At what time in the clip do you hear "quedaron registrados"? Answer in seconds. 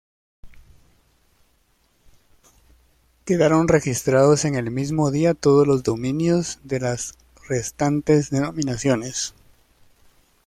3.23-4.45